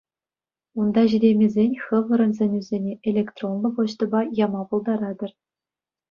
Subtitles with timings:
[0.83, 5.31] Унта ҫитеймесен хӑвӑрӑн сӗнӳсене электронлӑ почтӑпа яма пултаратӑр.